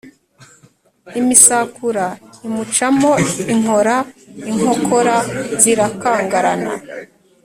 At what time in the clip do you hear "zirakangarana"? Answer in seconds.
5.61-6.73